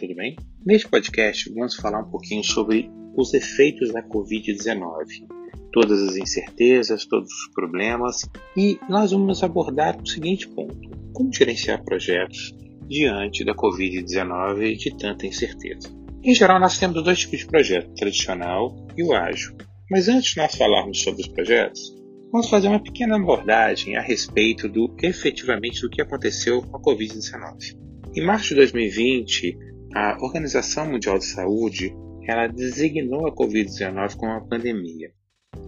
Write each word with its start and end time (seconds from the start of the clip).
Tudo 0.00 0.14
bem? 0.14 0.34
Neste 0.64 0.88
podcast 0.88 1.52
vamos 1.52 1.76
falar 1.76 2.00
um 2.00 2.10
pouquinho 2.10 2.42
sobre 2.42 2.90
os 3.14 3.34
efeitos 3.34 3.92
da 3.92 4.02
Covid-19, 4.02 5.28
todas 5.70 6.02
as 6.02 6.16
incertezas, 6.16 7.04
todos 7.04 7.30
os 7.30 7.52
problemas 7.52 8.22
e 8.56 8.78
nós 8.88 9.10
vamos 9.10 9.42
abordar 9.42 10.00
o 10.00 10.06
seguinte 10.06 10.48
ponto: 10.48 10.88
como 11.12 11.30
gerenciar 11.30 11.84
projetos 11.84 12.56
diante 12.88 13.44
da 13.44 13.54
Covid-19 13.54 14.72
e 14.72 14.76
de 14.78 14.96
tanta 14.96 15.26
incerteza. 15.26 15.94
Em 16.24 16.34
geral, 16.34 16.58
nós 16.58 16.78
temos 16.78 17.04
dois 17.04 17.18
tipos 17.18 17.40
de 17.40 17.46
projeto, 17.46 17.90
o 17.90 17.94
tradicional 17.94 18.74
e 18.96 19.04
o 19.04 19.12
ágil. 19.12 19.54
Mas 19.90 20.08
antes 20.08 20.30
de 20.30 20.38
nós 20.38 20.54
falarmos 20.54 21.02
sobre 21.02 21.20
os 21.20 21.28
projetos, 21.28 21.94
vamos 22.32 22.48
fazer 22.48 22.68
uma 22.68 22.82
pequena 22.82 23.16
abordagem 23.16 23.98
a 23.98 24.00
respeito 24.00 24.66
do 24.66 24.96
efetivamente 25.02 25.82
do 25.82 25.90
que 25.90 26.00
aconteceu 26.00 26.62
com 26.62 26.78
a 26.78 26.80
Covid-19. 26.80 27.78
Em 28.16 28.24
março 28.24 28.48
de 28.48 28.54
2020, 28.56 29.69
a 29.94 30.16
Organização 30.20 30.86
Mundial 30.86 31.18
de 31.18 31.26
Saúde 31.26 31.94
ela 32.26 32.46
designou 32.46 33.26
a 33.26 33.34
Covid-19 33.34 34.16
como 34.16 34.32
uma 34.32 34.46
pandemia. 34.46 35.10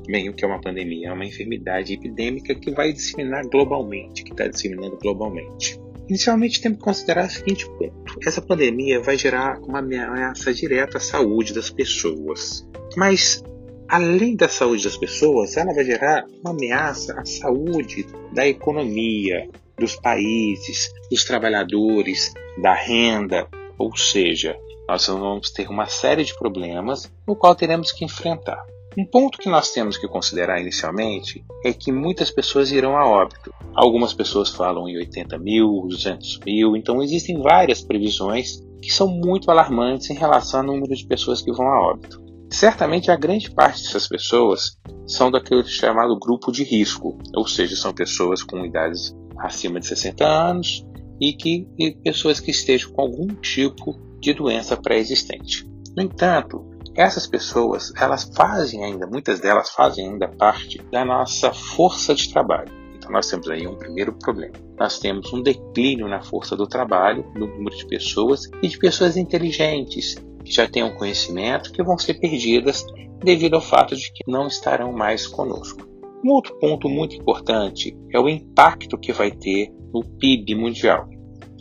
Bem, 0.06 0.28
o 0.28 0.34
que 0.34 0.44
é 0.44 0.48
uma 0.48 0.60
pandemia? 0.60 1.08
É 1.08 1.12
uma 1.12 1.24
enfermidade 1.24 1.92
epidêmica 1.92 2.54
que 2.54 2.70
vai 2.70 2.92
disseminar 2.92 3.44
globalmente, 3.46 4.22
que 4.22 4.30
está 4.30 4.46
disseminando 4.46 4.96
globalmente. 4.98 5.80
Inicialmente, 6.08 6.60
temos 6.60 6.78
que 6.78 6.84
considerar 6.84 7.26
o 7.26 7.30
seguinte 7.30 7.66
ponto: 7.66 8.18
essa 8.24 8.40
pandemia 8.40 9.00
vai 9.00 9.16
gerar 9.16 9.58
uma 9.60 9.78
ameaça 9.78 10.52
direta 10.52 10.98
à 10.98 11.00
saúde 11.00 11.52
das 11.52 11.70
pessoas. 11.70 12.68
Mas, 12.96 13.42
além 13.88 14.36
da 14.36 14.48
saúde 14.48 14.84
das 14.84 14.96
pessoas, 14.96 15.56
ela 15.56 15.72
vai 15.72 15.84
gerar 15.84 16.24
uma 16.44 16.50
ameaça 16.50 17.18
à 17.18 17.24
saúde 17.24 18.06
da 18.32 18.46
economia, 18.46 19.48
dos 19.78 19.96
países, 19.96 20.92
dos 21.10 21.24
trabalhadores, 21.24 22.32
da 22.60 22.74
renda, 22.74 23.48
ou 23.82 23.96
seja, 23.96 24.56
nós 24.88 25.08
vamos 25.08 25.50
ter 25.50 25.68
uma 25.68 25.86
série 25.86 26.22
de 26.22 26.38
problemas 26.38 27.12
no 27.26 27.34
qual 27.34 27.52
teremos 27.52 27.90
que 27.90 28.04
enfrentar. 28.04 28.64
Um 28.96 29.04
ponto 29.04 29.38
que 29.38 29.48
nós 29.48 29.72
temos 29.72 29.96
que 29.96 30.06
considerar 30.06 30.60
inicialmente 30.60 31.44
é 31.64 31.72
que 31.72 31.90
muitas 31.90 32.30
pessoas 32.30 32.70
irão 32.70 32.96
a 32.96 33.04
óbito. 33.04 33.52
Algumas 33.74 34.12
pessoas 34.12 34.50
falam 34.50 34.88
em 34.88 34.96
80 34.98 35.36
mil, 35.38 35.86
200 35.88 36.40
mil, 36.46 36.76
então 36.76 37.02
existem 37.02 37.40
várias 37.40 37.82
previsões 37.82 38.60
que 38.80 38.92
são 38.92 39.08
muito 39.08 39.50
alarmantes 39.50 40.10
em 40.10 40.14
relação 40.14 40.60
ao 40.60 40.66
número 40.66 40.94
de 40.94 41.06
pessoas 41.06 41.42
que 41.42 41.52
vão 41.52 41.66
a 41.66 41.90
óbito. 41.90 42.22
Certamente 42.50 43.10
a 43.10 43.16
grande 43.16 43.50
parte 43.50 43.82
dessas 43.82 44.06
pessoas 44.06 44.78
são 45.06 45.28
daquele 45.28 45.64
chamado 45.64 46.16
grupo 46.18 46.52
de 46.52 46.62
risco, 46.62 47.18
ou 47.34 47.48
seja, 47.48 47.74
são 47.74 47.92
pessoas 47.92 48.44
com 48.44 48.64
idades 48.64 49.12
acima 49.38 49.80
de 49.80 49.86
60 49.86 50.24
anos 50.24 50.84
e 51.22 51.32
que 51.32 51.68
e 51.78 51.92
pessoas 51.92 52.40
que 52.40 52.50
estejam 52.50 52.90
com 52.90 53.00
algum 53.00 53.28
tipo 53.28 53.96
de 54.18 54.34
doença 54.34 54.76
pré-existente. 54.76 55.64
No 55.96 56.02
entanto, 56.02 56.68
essas 56.96 57.28
pessoas, 57.28 57.92
elas 57.96 58.24
fazem 58.24 58.84
ainda, 58.84 59.06
muitas 59.06 59.38
delas 59.38 59.70
fazem 59.70 60.08
ainda 60.08 60.26
parte 60.26 60.82
da 60.90 61.04
nossa 61.04 61.52
força 61.52 62.12
de 62.12 62.28
trabalho. 62.28 62.72
Então 62.96 63.12
nós 63.12 63.28
temos 63.28 63.48
aí 63.48 63.68
um 63.68 63.76
primeiro 63.76 64.12
problema. 64.14 64.54
Nós 64.78 64.98
temos 64.98 65.32
um 65.32 65.40
declínio 65.40 66.08
na 66.08 66.20
força 66.20 66.56
do 66.56 66.66
trabalho, 66.66 67.24
no 67.36 67.46
número 67.46 67.76
de 67.76 67.86
pessoas 67.86 68.50
e 68.60 68.66
de 68.66 68.76
pessoas 68.76 69.16
inteligentes 69.16 70.16
que 70.44 70.52
já 70.52 70.68
têm 70.68 70.82
um 70.82 70.96
conhecimento 70.96 71.72
que 71.72 71.84
vão 71.84 71.96
ser 71.96 72.14
perdidas 72.14 72.84
devido 73.22 73.54
ao 73.54 73.60
fato 73.60 73.94
de 73.94 74.12
que 74.12 74.28
não 74.28 74.48
estarão 74.48 74.92
mais 74.92 75.26
conosco. 75.26 75.86
Um 76.24 76.30
outro 76.30 76.58
ponto 76.58 76.88
muito 76.88 77.14
importante 77.14 77.96
é 78.12 78.18
o 78.18 78.28
impacto 78.28 78.98
que 78.98 79.12
vai 79.12 79.30
ter 79.30 79.72
no 79.92 80.04
PIB 80.18 80.54
mundial. 80.54 81.08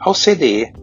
A 0.02 0.10
OCDE 0.10 0.74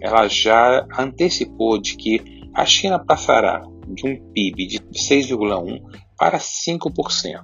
ela 0.00 0.28
já 0.28 0.86
antecipou 0.98 1.80
de 1.80 1.96
que 1.96 2.20
a 2.54 2.66
China 2.66 2.98
passará 2.98 3.62
de 3.88 4.06
um 4.06 4.32
PIB 4.32 4.66
de 4.66 4.78
6,1% 4.92 5.80
para 6.16 6.38
5%, 6.38 7.40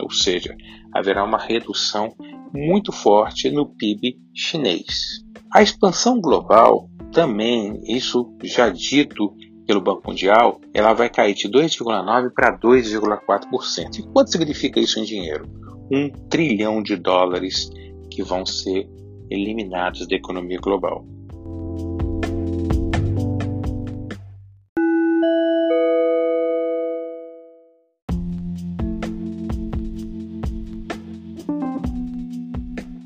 ou 0.00 0.10
seja, 0.10 0.54
haverá 0.94 1.24
uma 1.24 1.38
redução 1.38 2.14
muito 2.54 2.92
forte 2.92 3.50
no 3.50 3.66
PIB 3.66 4.18
chinês. 4.34 5.24
A 5.52 5.62
expansão 5.62 6.20
global 6.20 6.88
também, 7.12 7.80
isso 7.84 8.36
já 8.44 8.68
dito 8.68 9.34
pelo 9.66 9.80
Banco 9.80 10.08
Mundial, 10.08 10.60
ela 10.72 10.92
vai 10.92 11.08
cair 11.08 11.34
de 11.34 11.48
2,9% 11.48 12.30
para 12.34 12.58
2,4%. 12.58 13.98
E 13.98 14.02
quanto 14.12 14.30
significa 14.30 14.78
isso 14.78 15.00
em 15.00 15.04
dinheiro? 15.04 15.48
Um 15.90 16.10
trilhão 16.28 16.82
de 16.82 16.96
dólares 16.96 17.68
que 18.16 18.22
vão 18.22 18.46
ser 18.46 18.88
eliminados 19.30 20.08
da 20.08 20.16
economia 20.16 20.58
global. 20.58 21.04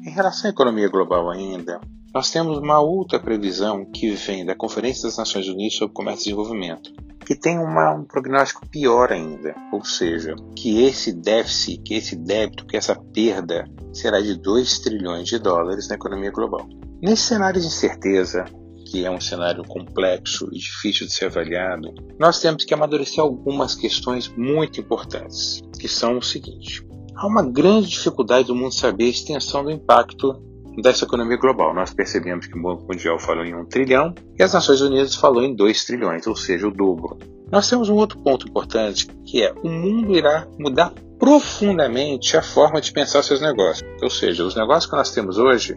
Em 0.06 0.10
relação 0.10 0.48
à 0.48 0.50
economia 0.52 0.88
global 0.88 1.28
ainda, 1.28 1.80
nós 2.14 2.30
temos 2.30 2.58
uma 2.58 2.78
outra 2.78 3.18
previsão 3.18 3.84
que 3.84 4.12
vem 4.12 4.46
da 4.46 4.54
Conferência 4.54 5.08
das 5.08 5.18
Nações 5.18 5.48
Unidas 5.48 5.74
sobre 5.74 5.92
Comércio 5.92 6.22
e 6.22 6.24
Desenvolvimento, 6.26 6.92
que 7.30 7.36
tem 7.36 7.60
uma, 7.60 7.92
um 7.92 8.02
prognóstico 8.02 8.66
pior 8.66 9.12
ainda, 9.12 9.54
ou 9.72 9.84
seja, 9.84 10.34
que 10.56 10.82
esse 10.82 11.12
déficit, 11.12 11.80
que 11.80 11.94
esse 11.94 12.16
débito, 12.16 12.66
que 12.66 12.76
essa 12.76 12.96
perda 12.96 13.70
será 13.92 14.20
de 14.20 14.34
2 14.34 14.80
trilhões 14.80 15.28
de 15.28 15.38
dólares 15.38 15.86
na 15.86 15.94
economia 15.94 16.32
global. 16.32 16.68
Nesse 17.00 17.22
cenário 17.22 17.60
de 17.60 17.68
incerteza, 17.68 18.46
que 18.84 19.04
é 19.04 19.10
um 19.12 19.20
cenário 19.20 19.62
complexo 19.62 20.48
e 20.50 20.58
difícil 20.58 21.06
de 21.06 21.12
ser 21.12 21.26
avaliado, 21.26 21.94
nós 22.18 22.40
temos 22.40 22.64
que 22.64 22.74
amadurecer 22.74 23.20
algumas 23.20 23.76
questões 23.76 24.26
muito 24.26 24.80
importantes, 24.80 25.62
que 25.78 25.86
são 25.86 26.18
o 26.18 26.22
seguinte: 26.22 26.84
há 27.14 27.28
uma 27.28 27.44
grande 27.44 27.90
dificuldade 27.90 28.48
do 28.48 28.56
mundo 28.56 28.74
saber 28.74 29.04
a 29.04 29.08
extensão 29.08 29.62
do 29.62 29.70
impacto 29.70 30.49
dessa 30.80 31.04
economia 31.04 31.36
global. 31.36 31.74
Nós 31.74 31.92
percebemos 31.92 32.46
que 32.46 32.58
o 32.58 32.62
Banco 32.62 32.86
Mundial 32.88 33.18
falou 33.18 33.44
em 33.44 33.54
um 33.54 33.64
trilhão 33.64 34.14
e 34.38 34.42
as 34.42 34.52
Nações 34.52 34.80
Unidas 34.80 35.14
falou 35.14 35.42
em 35.42 35.54
2 35.54 35.84
trilhões, 35.84 36.26
ou 36.26 36.36
seja, 36.36 36.66
o 36.66 36.70
dobro. 36.70 37.18
Nós 37.50 37.68
temos 37.68 37.88
um 37.88 37.96
outro 37.96 38.18
ponto 38.18 38.48
importante, 38.48 39.08
que 39.24 39.42
é 39.42 39.52
o 39.62 39.68
mundo 39.68 40.16
irá 40.16 40.46
mudar 40.58 40.92
profundamente 41.18 42.36
a 42.36 42.42
forma 42.42 42.80
de 42.80 42.92
pensar 42.92 43.22
seus 43.22 43.40
negócios. 43.40 43.88
Ou 44.02 44.08
seja, 44.08 44.44
os 44.44 44.54
negócios 44.54 44.90
que 44.90 44.96
nós 44.96 45.10
temos 45.10 45.36
hoje 45.36 45.76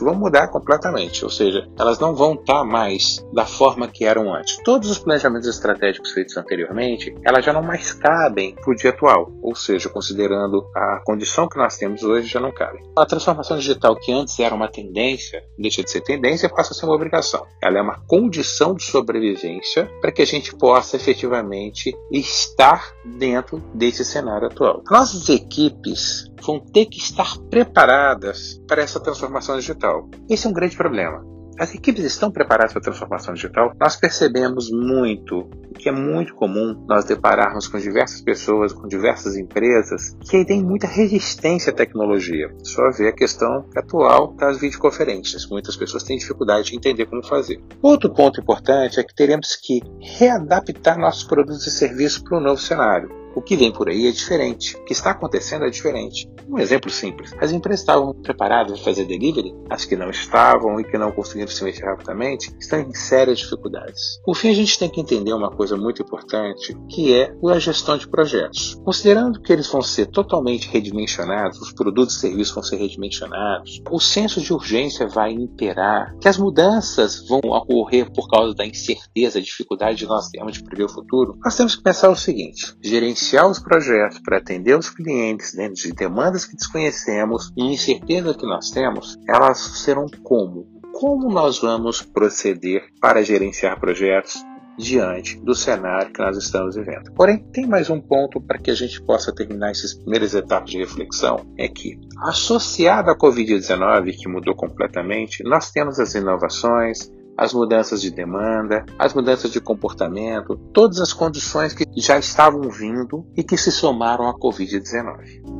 vão 0.00 0.14
mudar 0.14 0.48
completamente, 0.48 1.24
ou 1.24 1.30
seja, 1.30 1.68
elas 1.78 1.98
não 1.98 2.14
vão 2.14 2.34
estar 2.34 2.64
mais 2.64 3.24
da 3.32 3.44
forma 3.44 3.88
que 3.88 4.04
eram 4.04 4.34
antes. 4.34 4.58
Todos 4.64 4.90
os 4.90 4.98
planejamentos 4.98 5.48
estratégicos 5.48 6.12
feitos 6.12 6.36
anteriormente, 6.36 7.14
elas 7.24 7.44
já 7.44 7.52
não 7.52 7.62
mais 7.62 7.92
cabem 7.92 8.54
para 8.54 8.70
o 8.70 8.76
dia 8.76 8.90
atual, 8.90 9.30
ou 9.42 9.54
seja, 9.54 9.88
considerando 9.88 10.66
a 10.74 11.00
condição 11.04 11.48
que 11.48 11.58
nós 11.58 11.76
temos 11.76 12.02
hoje, 12.02 12.28
já 12.28 12.40
não 12.40 12.52
cabem. 12.52 12.82
A 12.96 13.06
transformação 13.06 13.56
digital, 13.56 13.96
que 13.96 14.12
antes 14.12 14.38
era 14.38 14.54
uma 14.54 14.68
tendência, 14.68 15.42
deixa 15.58 15.82
de 15.82 15.90
ser 15.90 16.00
tendência 16.00 16.48
passa 16.48 16.72
a 16.72 16.76
ser 16.76 16.86
uma 16.86 16.94
obrigação. 16.94 17.46
Ela 17.62 17.78
é 17.78 17.82
uma 17.82 18.00
condição 18.06 18.74
de 18.74 18.84
sobrevivência 18.84 19.90
para 20.00 20.12
que 20.12 20.22
a 20.22 20.26
gente 20.26 20.54
possa 20.54 20.96
efetivamente 20.96 21.94
estar 22.10 22.92
dentro 23.04 23.62
desse 23.74 24.04
cenário 24.04 24.46
atual. 24.46 24.82
Nossas 24.90 25.28
equipes 25.28 26.30
vão 26.46 26.60
ter 26.60 26.86
que 26.86 26.98
estar 26.98 27.38
preparadas 27.50 28.60
para 28.68 28.82
essa 28.82 29.00
transformação 29.00 29.56
digital. 29.56 30.08
Esse 30.28 30.46
é 30.46 30.50
um 30.50 30.52
grande 30.52 30.76
problema. 30.76 31.24
As 31.58 31.72
equipes 31.72 32.04
estão 32.04 32.32
preparadas 32.32 32.72
para 32.72 32.80
a 32.80 32.84
transformação 32.84 33.32
digital? 33.32 33.72
Nós 33.80 33.94
percebemos 33.94 34.70
muito 34.72 35.48
que 35.78 35.88
é 35.88 35.92
muito 35.92 36.34
comum 36.34 36.84
nós 36.88 37.04
depararmos 37.04 37.68
com 37.68 37.78
diversas 37.78 38.20
pessoas, 38.20 38.72
com 38.72 38.88
diversas 38.88 39.36
empresas 39.36 40.16
que 40.28 40.44
têm 40.44 40.64
muita 40.64 40.86
resistência 40.86 41.72
à 41.72 41.74
tecnologia. 41.74 42.52
Só 42.62 42.90
ver 42.90 43.08
a 43.08 43.12
questão 43.12 43.64
atual 43.76 44.32
das 44.34 44.58
videoconferências. 44.58 45.46
Muitas 45.46 45.76
pessoas 45.76 46.02
têm 46.02 46.18
dificuldade 46.18 46.70
de 46.70 46.76
entender 46.76 47.06
como 47.06 47.24
fazer. 47.24 47.62
Outro 47.80 48.12
ponto 48.12 48.40
importante 48.40 48.98
é 48.98 49.04
que 49.04 49.14
teremos 49.14 49.54
que 49.56 49.80
readaptar 50.00 50.98
nossos 50.98 51.22
produtos 51.22 51.66
e 51.66 51.70
serviços 51.70 52.18
para 52.18 52.38
o 52.38 52.40
novo 52.40 52.60
cenário. 52.60 53.23
O 53.34 53.42
que 53.42 53.56
vem 53.56 53.72
por 53.72 53.88
aí 53.88 54.06
é 54.06 54.12
diferente. 54.12 54.76
O 54.76 54.84
que 54.84 54.92
está 54.92 55.10
acontecendo 55.10 55.64
é 55.64 55.70
diferente. 55.70 56.30
Um 56.48 56.58
exemplo 56.58 56.90
simples: 56.90 57.34
as 57.40 57.50
empresas 57.50 57.80
estavam 57.80 58.14
preparadas 58.14 58.78
para 58.78 58.92
fazer 58.92 59.04
delivery? 59.04 59.54
As 59.68 59.84
que 59.84 59.96
não 59.96 60.10
estavam 60.10 60.78
e 60.80 60.84
que 60.84 60.96
não 60.96 61.10
conseguiram 61.10 61.50
se 61.50 61.64
mexer 61.64 61.84
rapidamente 61.84 62.54
estão 62.60 62.78
em 62.78 62.94
sérias 62.94 63.38
dificuldades. 63.38 64.20
Por 64.24 64.36
fim, 64.36 64.50
a 64.50 64.54
gente 64.54 64.78
tem 64.78 64.88
que 64.88 65.00
entender 65.00 65.32
uma 65.32 65.50
coisa 65.50 65.76
muito 65.76 66.02
importante, 66.02 66.76
que 66.88 67.14
é 67.14 67.34
a 67.44 67.58
gestão 67.58 67.98
de 67.98 68.08
projetos. 68.08 68.80
Considerando 68.84 69.40
que 69.40 69.52
eles 69.52 69.66
vão 69.66 69.82
ser 69.82 70.06
totalmente 70.06 70.68
redimensionados, 70.68 71.60
os 71.60 71.72
produtos 71.72 72.16
e 72.16 72.20
serviços 72.20 72.54
vão 72.54 72.62
ser 72.62 72.76
redimensionados, 72.76 73.82
o 73.90 73.98
senso 73.98 74.40
de 74.40 74.52
urgência 74.52 75.06
vai 75.08 75.32
imperar, 75.32 76.16
que 76.20 76.28
as 76.28 76.38
mudanças 76.38 77.26
vão 77.28 77.40
ocorrer 77.42 78.10
por 78.12 78.28
causa 78.28 78.54
da 78.54 78.64
incerteza, 78.64 79.40
dificuldade 79.40 80.04
que 80.04 80.06
nós 80.06 80.28
temos 80.28 80.52
de 80.52 80.62
prever 80.62 80.84
o 80.84 80.88
futuro, 80.88 81.36
nós 81.44 81.56
temos 81.56 81.74
que 81.74 81.82
pensar 81.82 82.10
o 82.10 82.16
seguinte: 82.16 82.74
gerenciar 82.82 83.23
iniciar 83.24 83.46
os 83.46 83.58
projetos 83.58 84.18
para 84.18 84.36
atender 84.36 84.78
os 84.78 84.90
clientes 84.90 85.54
dentro 85.54 85.76
de 85.76 85.92
demandas 85.92 86.44
que 86.44 86.54
desconhecemos 86.54 87.50
e 87.56 87.72
incerteza 87.72 88.34
que 88.34 88.44
nós 88.44 88.70
temos, 88.70 89.18
elas 89.26 89.58
serão 89.82 90.06
como? 90.22 90.74
como 90.92 91.28
nós 91.28 91.58
vamos 91.58 92.02
proceder 92.02 92.84
para 93.00 93.24
gerenciar 93.24 93.80
projetos 93.80 94.44
diante 94.78 95.36
do 95.40 95.52
cenário 95.52 96.12
que 96.12 96.20
nós 96.20 96.36
estamos 96.36 96.76
vivendo. 96.76 97.12
Porém, 97.14 97.38
tem 97.52 97.66
mais 97.66 97.90
um 97.90 98.00
ponto 98.00 98.40
para 98.40 98.58
que 98.58 98.70
a 98.70 98.74
gente 98.74 99.02
possa 99.02 99.34
terminar 99.34 99.70
essas 99.72 99.92
primeiras 99.92 100.34
etapas 100.34 100.70
de 100.70 100.78
reflexão, 100.78 101.44
é 101.58 101.66
que, 101.66 101.98
associado 102.18 103.10
à 103.10 103.18
Covid-19, 103.18 104.16
que 104.16 104.28
mudou 104.28 104.54
completamente, 104.54 105.42
nós 105.42 105.72
temos 105.72 105.98
as 105.98 106.14
inovações, 106.14 107.10
as 107.36 107.52
mudanças 107.52 108.00
de 108.00 108.10
demanda, 108.10 108.84
as 108.98 109.12
mudanças 109.12 109.50
de 109.50 109.60
comportamento, 109.60 110.56
todas 110.72 111.00
as 111.00 111.12
condições 111.12 111.74
que 111.74 111.84
já 111.96 112.18
estavam 112.18 112.62
vindo 112.70 113.26
e 113.36 113.42
que 113.42 113.56
se 113.56 113.72
somaram 113.72 114.28
à 114.28 114.34
Covid-19. 114.34 115.54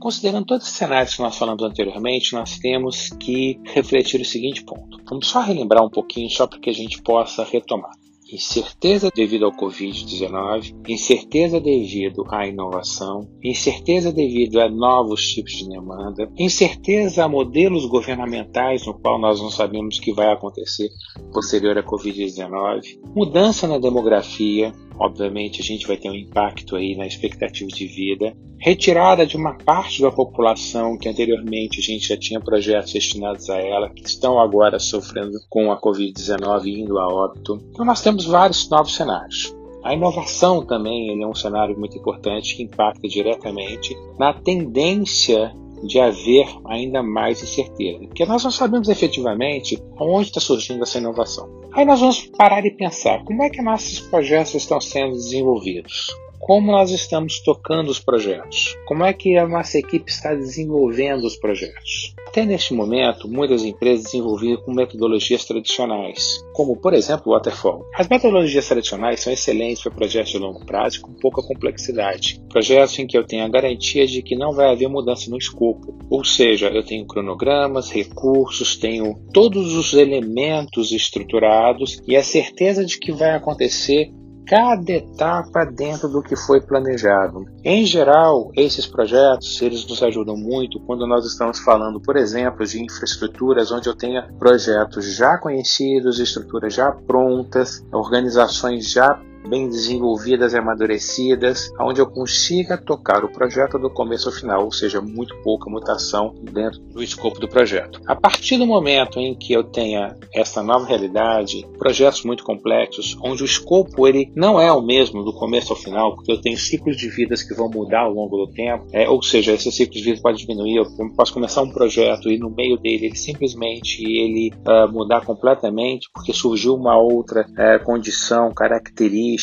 Considerando 0.00 0.46
todos 0.46 0.68
os 0.68 0.72
cenários 0.72 1.16
que 1.16 1.20
nós 1.20 1.36
falamos 1.36 1.64
anteriormente, 1.64 2.32
nós 2.32 2.60
temos 2.60 3.10
que 3.18 3.60
refletir 3.64 4.20
o 4.20 4.24
seguinte 4.24 4.64
ponto. 4.64 5.00
Vamos 5.04 5.26
só 5.26 5.40
relembrar 5.40 5.84
um 5.84 5.90
pouquinho, 5.90 6.30
só 6.30 6.46
para 6.46 6.60
que 6.60 6.70
a 6.70 6.72
gente 6.72 7.02
possa 7.02 7.42
retomar. 7.42 7.90
Incerteza 8.32 9.08
devido 9.14 9.44
ao 9.44 9.52
Covid-19, 9.52 10.74
incerteza 10.88 11.60
devido 11.60 12.24
à 12.28 12.44
inovação, 12.44 13.28
incerteza 13.40 14.12
devido 14.12 14.60
a 14.60 14.68
novos 14.68 15.28
tipos 15.28 15.52
de 15.52 15.68
demanda, 15.68 16.28
incerteza 16.36 17.24
a 17.24 17.28
modelos 17.28 17.86
governamentais 17.86 18.84
no 18.84 18.94
qual 18.94 19.20
nós 19.20 19.40
não 19.40 19.50
sabemos 19.50 19.98
o 19.98 20.00
que 20.00 20.12
vai 20.12 20.32
acontecer 20.32 20.88
posterior 21.32 21.78
à 21.78 21.84
Covid-19, 21.84 22.98
mudança 23.14 23.68
na 23.68 23.78
demografia, 23.78 24.72
obviamente 24.98 25.60
a 25.60 25.64
gente 25.64 25.86
vai 25.86 25.96
ter 25.96 26.10
um 26.10 26.14
impacto 26.14 26.74
aí 26.74 26.96
na 26.96 27.06
expectativa 27.06 27.68
de 27.68 27.86
vida, 27.86 28.36
retirada 28.58 29.26
de 29.26 29.36
uma 29.36 29.54
parte 29.54 30.00
da 30.00 30.10
população 30.10 30.96
que 30.96 31.08
anteriormente 31.08 31.78
a 31.78 31.82
gente 31.82 32.08
já 32.08 32.16
tinha 32.16 32.40
projetos 32.40 32.92
destinados 32.92 33.50
a 33.50 33.58
ela, 33.58 33.90
que 33.90 34.02
estão 34.06 34.40
agora 34.40 34.78
sofrendo 34.78 35.38
com 35.48 35.70
a 35.70 35.80
Covid-19 35.80 36.66
indo 36.66 36.98
a 36.98 37.06
óbito. 37.06 37.60
Então 37.70 37.84
nós 37.84 38.00
temos 38.02 38.15
vários 38.24 38.68
novos 38.70 38.94
cenários. 38.94 39.54
A 39.84 39.94
inovação 39.94 40.64
também 40.64 41.22
é 41.22 41.26
um 41.26 41.34
cenário 41.34 41.78
muito 41.78 41.96
importante 41.96 42.56
que 42.56 42.62
impacta 42.62 43.06
diretamente 43.06 43.96
na 44.18 44.32
tendência 44.32 45.54
de 45.84 46.00
haver 46.00 46.48
ainda 46.66 47.02
mais 47.02 47.42
incerteza, 47.42 48.00
porque 48.06 48.24
nós 48.24 48.42
não 48.42 48.50
sabemos 48.50 48.88
efetivamente 48.88 49.78
onde 49.98 50.28
está 50.28 50.40
surgindo 50.40 50.82
essa 50.82 50.98
inovação. 50.98 51.48
Aí 51.72 51.84
nós 51.84 52.00
vamos 52.00 52.26
parar 52.36 52.64
e 52.64 52.70
pensar 52.70 53.22
como 53.24 53.42
é 53.42 53.50
que 53.50 53.62
nossos 53.62 54.00
projetos 54.00 54.54
estão 54.54 54.80
sendo 54.80 55.12
desenvolvidos, 55.12 56.08
como 56.46 56.70
nós 56.70 56.92
estamos 56.92 57.40
tocando 57.40 57.90
os 57.90 57.98
projetos, 57.98 58.78
como 58.86 59.04
é 59.04 59.12
que 59.12 59.36
a 59.36 59.48
nossa 59.48 59.78
equipe 59.78 60.08
está 60.08 60.32
desenvolvendo 60.32 61.24
os 61.24 61.34
projetos. 61.34 62.14
Até 62.24 62.46
neste 62.46 62.72
momento, 62.72 63.26
muitas 63.26 63.64
empresas 63.64 64.04
desenvolviam 64.04 64.56
com 64.58 64.72
metodologias 64.72 65.44
tradicionais, 65.44 66.44
como 66.52 66.76
por 66.76 66.94
exemplo 66.94 67.32
o 67.32 67.34
Waterfall. 67.34 67.84
As 67.96 68.08
metodologias 68.08 68.68
tradicionais 68.68 69.18
são 69.18 69.32
excelentes 69.32 69.82
para 69.82 69.90
projetos 69.90 70.30
de 70.30 70.38
longo 70.38 70.64
prazo 70.64 71.00
com 71.00 71.12
pouca 71.14 71.42
complexidade, 71.42 72.40
projetos 72.48 72.96
em 73.00 73.08
que 73.08 73.18
eu 73.18 73.26
tenho 73.26 73.44
a 73.44 73.48
garantia 73.48 74.06
de 74.06 74.22
que 74.22 74.36
não 74.36 74.52
vai 74.52 74.70
haver 74.70 74.88
mudança 74.88 75.28
no 75.28 75.38
escopo, 75.38 75.98
ou 76.08 76.24
seja, 76.24 76.68
eu 76.68 76.84
tenho 76.84 77.08
cronogramas, 77.08 77.90
recursos, 77.90 78.76
tenho 78.76 79.16
todos 79.32 79.74
os 79.74 79.94
elementos 79.94 80.92
estruturados 80.92 82.00
e 82.06 82.14
a 82.14 82.22
certeza 82.22 82.84
de 82.84 83.00
que 83.00 83.10
vai 83.10 83.34
acontecer 83.34 84.12
cada 84.46 84.92
etapa 84.92 85.64
dentro 85.64 86.08
do 86.08 86.22
que 86.22 86.36
foi 86.36 86.60
planejado. 86.60 87.44
Em 87.64 87.84
geral, 87.84 88.50
esses 88.54 88.86
projetos 88.86 89.60
eles 89.60 89.86
nos 89.86 90.02
ajudam 90.02 90.36
muito 90.36 90.80
quando 90.80 91.06
nós 91.06 91.26
estamos 91.26 91.58
falando, 91.58 92.00
por 92.00 92.16
exemplo, 92.16 92.64
de 92.64 92.82
infraestruturas 92.82 93.72
onde 93.72 93.88
eu 93.88 93.96
tenha 93.96 94.22
projetos 94.38 95.16
já 95.16 95.36
conhecidos, 95.38 96.20
estruturas 96.20 96.74
já 96.74 96.92
prontas, 96.92 97.84
organizações 97.92 98.90
já 98.90 99.20
bem 99.48 99.68
desenvolvidas 99.68 100.52
e 100.52 100.58
amadurecidas, 100.58 101.70
onde 101.80 102.00
eu 102.00 102.06
consiga 102.06 102.76
tocar 102.76 103.24
o 103.24 103.28
projeto 103.28 103.78
do 103.78 103.90
começo 103.90 104.28
ao 104.28 104.34
final, 104.34 104.64
ou 104.64 104.72
seja, 104.72 105.00
muito 105.00 105.36
pouca 105.42 105.70
mutação 105.70 106.34
dentro 106.42 106.80
do 106.80 107.02
escopo 107.02 107.38
do 107.38 107.48
projeto. 107.48 108.00
A 108.06 108.14
partir 108.14 108.58
do 108.58 108.66
momento 108.66 109.18
em 109.18 109.34
que 109.34 109.52
eu 109.52 109.64
tenha 109.64 110.16
essa 110.34 110.62
nova 110.62 110.86
realidade, 110.86 111.66
projetos 111.78 112.24
muito 112.24 112.44
complexos, 112.44 113.16
onde 113.22 113.42
o 113.42 113.46
escopo 113.46 114.06
ele 114.06 114.32
não 114.34 114.60
é 114.60 114.72
o 114.72 114.82
mesmo 114.82 115.22
do 115.22 115.32
começo 115.32 115.72
ao 115.72 115.78
final, 115.78 116.14
porque 116.14 116.32
eu 116.32 116.40
tenho 116.40 116.56
ciclos 116.56 116.96
de 116.96 117.08
vidas 117.08 117.42
que 117.42 117.54
vão 117.54 117.68
mudar 117.68 118.00
ao 118.00 118.12
longo 118.12 118.36
do 118.36 118.52
tempo, 118.52 118.86
é, 118.92 119.08
ou 119.08 119.22
seja, 119.22 119.52
esse 119.52 119.70
ciclo 119.70 119.94
de 119.94 120.02
vida 120.02 120.20
pode 120.22 120.38
diminuir, 120.38 120.76
eu 120.76 120.86
posso 121.16 121.32
começar 121.32 121.62
um 121.62 121.70
projeto 121.70 122.30
e 122.30 122.38
no 122.38 122.50
meio 122.50 122.76
dele 122.76 123.06
ele 123.06 123.16
simplesmente 123.16 124.02
ele 124.02 124.52
uh, 124.66 124.90
mudar 124.92 125.24
completamente 125.24 126.08
porque 126.12 126.32
surgiu 126.32 126.74
uma 126.74 126.96
outra 126.96 127.42
uh, 127.42 127.84
condição 127.84 128.52
característica 128.52 129.35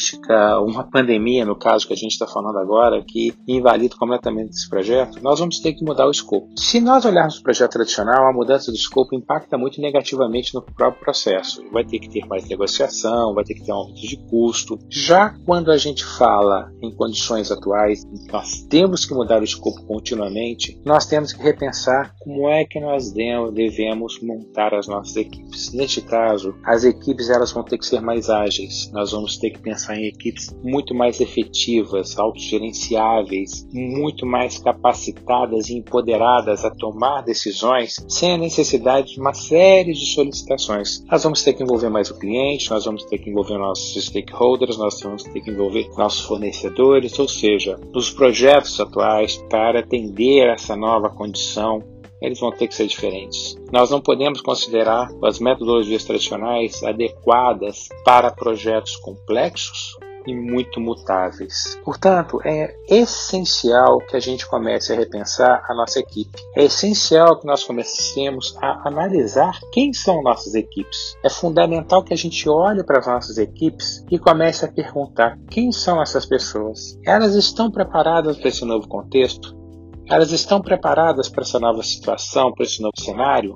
uma 0.66 0.84
pandemia, 0.84 1.46
no 1.46 1.56
caso 1.56 1.88
que 1.88 1.94
a 1.94 1.98
gente 1.98 2.12
está 2.12 2.28
falando 2.28 2.58
agora, 2.58 3.04
que 3.06 3.34
invalida 3.48 3.96
completamente 3.96 4.52
esse 4.52 4.70
projeto, 4.70 5.20
nós 5.22 5.40
vamos 5.40 5.60
ter 5.60 5.74
que 5.74 5.84
mudar 5.84 6.08
o 6.08 6.12
escopo. 6.12 6.50
Se 6.58 6.80
nós 6.80 7.06
olharmos 7.06 7.40
o 7.40 7.44
projeto 7.44 7.72
tradicional, 7.72 8.28
a 8.28 8.34
mudança 8.34 8.72
do 8.72 8.78
escopo 8.78 9.16
impacta 9.16 9.58
muito 9.58 9.82
negativamente 9.82 10.54
no 10.54 10.62
próprio 10.62 11.04
processo. 11.04 11.64
Vai 11.72 11.84
ter 11.84 12.00
que 12.00 12.10
ter 12.10 12.26
mais 12.26 12.48
negociação, 12.48 13.34
vai 13.34 13.44
ter 13.44 13.56
que 13.56 13.64
ter 13.64 13.72
um 13.72 13.76
aumento 13.76 14.02
de 14.02 14.18
custo. 14.30 14.80
Já 14.90 15.36
quando 15.46 15.72
a 15.72 15.78
gente 15.78 16.06
fala 16.06 16.72
em 16.82 16.94
condições 16.94 17.52
atuais, 17.52 18.04
nós 18.32 18.62
temos 18.70 19.06
que 19.06 19.14
mudar 19.14 19.42
o 19.42 19.46
escopo 19.46 19.84
continuamente, 19.86 20.80
nós 20.86 21.06
temos 21.06 21.34
que 21.34 21.42
repensar 21.42 22.16
como 22.20 22.50
é 22.50 22.66
que 22.66 22.80
nós 22.80 23.12
devemos 23.12 24.20
montar 24.22 24.74
as 24.74 24.88
nossas 24.88 25.16
equipes. 25.16 25.74
Neste 25.74 26.02
caso, 26.02 26.56
as 26.64 26.84
equipes 26.84 27.30
elas 27.30 27.52
vão 27.52 27.64
ter 27.64 27.78
que 27.78 27.86
ser 27.86 28.02
mais 28.02 28.30
ágeis. 28.30 28.90
Nós 28.92 29.12
vamos 29.12 29.38
ter 29.38 29.52
que 29.52 29.60
pensar 29.60 29.73
pensar 29.74 29.98
em 29.98 30.06
equipes 30.06 30.56
muito 30.64 30.94
mais 30.94 31.20
efetivas, 31.20 32.18
autogerenciáveis, 32.18 33.68
muito 33.74 34.26
mais 34.26 34.60
capacitadas 34.60 35.70
e 35.70 35.78
empoderadas 35.78 36.64
a 36.64 36.70
tomar 36.70 37.22
decisões 37.22 37.96
sem 38.08 38.34
a 38.34 38.38
necessidade 38.38 39.14
de 39.14 39.20
uma 39.20 39.34
série 39.34 39.94
de 39.94 40.06
solicitações. 40.06 41.04
Nós 41.10 41.24
vamos 41.24 41.44
ter 41.44 41.54
que 41.54 41.64
envolver 41.64 41.90
mais 41.90 42.12
o 42.12 42.20
cliente, 42.20 42.70
nós 42.70 42.86
vamos 42.86 43.04
ter 43.06 43.18
que 43.18 43.30
envolver 43.30 43.58
nossos 43.58 44.06
stakeholders, 44.06 44.78
nós 44.78 45.02
vamos 45.02 45.24
ter 45.24 45.42
que 45.42 45.50
envolver 45.50 45.90
nossos 45.98 46.22
fornecedores, 46.22 47.18
ou 47.18 47.28
seja, 47.28 47.80
nos 47.94 48.12
projetos 48.12 48.80
atuais 48.80 49.38
para 49.50 49.80
atender 49.80 50.48
essa 50.50 50.76
nova 50.76 51.10
condição 51.10 51.84
eles 52.24 52.40
vão 52.40 52.52
ter 52.52 52.68
que 52.68 52.76
ser 52.76 52.88
diferentes. 52.88 53.56
Nós 53.72 53.92
não 53.92 54.02
podemos 54.02 54.42
considerar 54.42 55.12
as 55.22 55.40
metodologias 55.40 56.06
tradicionais 56.06 56.82
adequadas 56.82 57.90
para 58.06 58.32
projetos 58.32 58.96
complexos 58.96 59.98
e 60.26 60.34
muito 60.34 60.80
mutáveis. 60.80 61.78
Portanto, 61.84 62.40
é 62.46 62.74
essencial 62.88 63.98
que 64.00 64.16
a 64.16 64.20
gente 64.20 64.48
comece 64.48 64.94
a 64.94 64.96
repensar 64.96 65.66
a 65.70 65.76
nossa 65.76 66.00
equipe. 66.00 66.42
É 66.56 66.64
essencial 66.64 67.40
que 67.40 67.46
nós 67.46 67.64
comecemos 67.64 68.56
a 68.62 68.88
analisar 68.88 69.60
quem 69.74 69.92
são 69.92 70.24
nossas 70.24 70.56
equipes. 70.56 71.18
É 71.24 71.30
fundamental 71.30 72.04
que 72.04 72.14
a 72.14 72.18
gente 72.18 72.48
olhe 72.48 72.86
para 72.86 73.00
as 73.00 73.08
nossas 73.08 73.38
equipes 73.38 74.04
e 74.10 74.18
comece 74.18 74.64
a 74.64 74.72
perguntar 74.72 75.38
quem 75.50 75.74
são 75.74 76.02
essas 76.02 76.26
pessoas. 76.26 76.98
Elas 77.06 77.36
estão 77.36 77.70
preparadas 77.70 78.38
para 78.38 78.48
esse 78.48 78.64
novo 78.64 78.88
contexto? 78.88 79.63
Elas 80.10 80.32
estão 80.32 80.62
preparadas 80.62 81.30
para 81.30 81.44
essa 81.44 81.60
nova 81.60 81.82
situação, 81.82 82.52
para 82.52 82.66
esse 82.66 82.82
novo 82.82 83.00
cenário? 83.00 83.56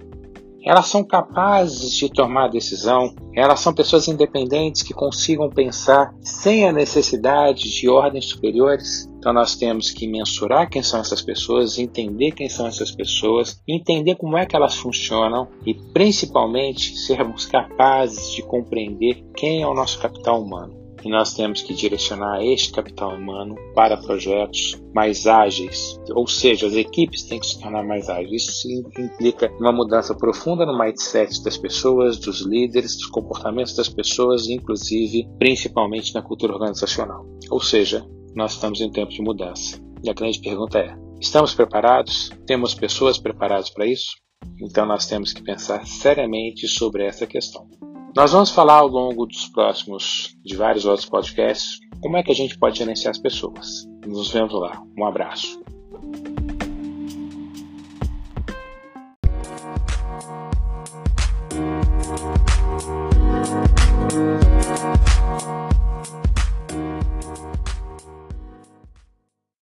Elas 0.63 0.87
são 0.87 1.03
capazes 1.03 1.93
de 1.93 2.09
tomar 2.09 2.49
decisão? 2.49 3.15
Elas 3.33 3.59
são 3.59 3.73
pessoas 3.73 4.07
independentes 4.07 4.81
que 4.81 4.93
consigam 4.93 5.49
pensar 5.49 6.13
sem 6.21 6.67
a 6.67 6.73
necessidade 6.73 7.69
de 7.69 7.89
ordens 7.89 8.25
superiores? 8.25 9.09
Então 9.17 9.31
nós 9.31 9.55
temos 9.55 9.91
que 9.91 10.07
mensurar 10.07 10.69
quem 10.69 10.83
são 10.83 10.99
essas 10.99 11.21
pessoas, 11.21 11.77
entender 11.77 12.31
quem 12.31 12.49
são 12.49 12.67
essas 12.67 12.91
pessoas, 12.91 13.61
entender 13.67 14.15
como 14.15 14.37
é 14.37 14.45
que 14.45 14.55
elas 14.55 14.75
funcionam 14.75 15.47
e 15.65 15.73
principalmente 15.73 16.97
sermos 16.97 17.45
capazes 17.45 18.33
de 18.33 18.41
compreender 18.41 19.23
quem 19.35 19.61
é 19.61 19.67
o 19.67 19.73
nosso 19.73 19.99
capital 19.99 20.41
humano 20.41 20.86
e 21.03 21.09
nós 21.09 21.33
temos 21.33 21.61
que 21.61 21.73
direcionar 21.73 22.43
este 22.43 22.71
capital 22.71 23.15
humano 23.15 23.55
para 23.73 23.97
projetos 23.97 24.81
mais 24.93 25.27
ágeis, 25.27 25.99
ou 26.11 26.27
seja, 26.27 26.67
as 26.67 26.73
equipes 26.73 27.23
têm 27.23 27.39
que 27.39 27.47
se 27.47 27.59
tornar 27.59 27.83
mais 27.83 28.09
ágeis. 28.09 28.43
Isso 28.43 28.67
implica 28.97 29.51
uma 29.59 29.71
mudança 29.71 30.15
profunda 30.15 30.65
no 30.65 30.77
mindset 30.77 31.43
das 31.43 31.57
pessoas, 31.57 32.17
dos 32.17 32.41
líderes, 32.41 32.95
dos 32.95 33.07
comportamentos 33.07 33.75
das 33.75 33.89
pessoas, 33.89 34.47
inclusive, 34.47 35.27
principalmente 35.37 36.13
na 36.13 36.21
cultura 36.21 36.53
organizacional. 36.53 37.25
Ou 37.49 37.61
seja, 37.61 38.05
nós 38.35 38.53
estamos 38.53 38.81
em 38.81 38.89
tempo 38.91 39.11
de 39.11 39.21
mudança. 39.21 39.79
E 40.03 40.09
a 40.09 40.13
grande 40.13 40.39
pergunta 40.39 40.79
é: 40.79 40.95
estamos 41.19 41.53
preparados? 41.53 42.29
Temos 42.45 42.73
pessoas 42.73 43.17
preparadas 43.17 43.69
para 43.69 43.85
isso? 43.85 44.15
Então 44.61 44.85
nós 44.85 45.05
temos 45.05 45.33
que 45.33 45.43
pensar 45.43 45.85
seriamente 45.85 46.67
sobre 46.67 47.05
essa 47.05 47.27
questão. 47.27 47.67
Nós 48.17 48.31
vamos 48.31 48.49
falar 48.49 48.77
ao 48.77 48.87
longo 48.87 49.27
dos 49.27 49.47
próximos, 49.47 50.35
de 50.43 50.55
vários 50.55 50.85
outros 50.85 51.07
podcasts, 51.07 51.79
como 52.01 52.17
é 52.17 52.23
que 52.23 52.31
a 52.31 52.35
gente 52.35 52.57
pode 52.57 52.79
gerenciar 52.79 53.11
as 53.11 53.19
pessoas. 53.19 53.87
Nos 54.07 54.31
vemos 54.31 54.59
lá. 54.59 54.81
Um 54.97 55.05
abraço. 55.05 55.61